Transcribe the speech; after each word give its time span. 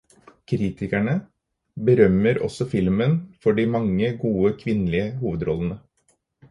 Kritikerne 0.51 1.13
berømmer 1.89 2.39
også 2.47 2.69
filmen 2.73 3.15
for 3.43 3.51
de 3.61 3.65
mange, 3.77 4.13
gode 4.27 4.57
kvinnelige 4.65 5.11
hovedrollene. 5.23 5.79